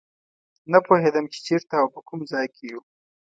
نه 0.71 0.79
پوهېدم 0.87 1.25
چې 1.33 1.39
چېرته 1.47 1.73
او 1.81 1.87
په 1.93 1.99
کوم 2.07 2.19
ځای 2.31 2.47
کې 2.55 2.63
یو. 2.71 2.81